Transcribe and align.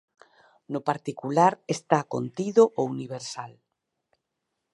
No 0.73 0.79
particular 0.89 1.51
está 1.75 1.99
contido 2.13 2.63
o 2.79 2.81
universal". 2.95 3.51